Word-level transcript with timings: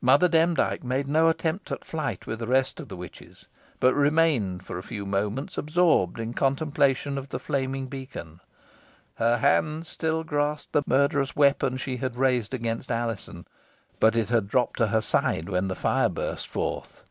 Mother 0.00 0.28
Demdike 0.28 0.82
made 0.82 1.06
no 1.06 1.28
attempt 1.28 1.70
at 1.70 1.84
flight 1.84 2.26
with 2.26 2.38
the 2.38 2.46
rest 2.46 2.80
of 2.80 2.88
the 2.88 2.96
witches, 2.96 3.44
but 3.80 3.92
remained 3.92 4.64
for 4.64 4.78
a 4.78 4.82
few 4.82 5.04
moments 5.04 5.58
absorbed 5.58 6.18
in 6.18 6.32
contemplation 6.32 7.18
of 7.18 7.28
the 7.28 7.38
flaming 7.38 7.86
beacon. 7.86 8.40
Her 9.16 9.36
hand 9.36 9.86
still 9.86 10.24
grasped 10.24 10.72
the 10.72 10.84
murderous 10.86 11.36
weapon 11.36 11.76
she 11.76 11.98
had 11.98 12.16
raised 12.16 12.54
against 12.54 12.90
Alizon, 12.90 13.44
but 14.00 14.16
it 14.16 14.30
had 14.30 14.48
dropped 14.48 14.78
to 14.78 14.86
her 14.86 15.02
side 15.02 15.50
when 15.50 15.68
the 15.68 15.76
fire 15.76 16.08
burst 16.08 16.48
forth. 16.48 17.04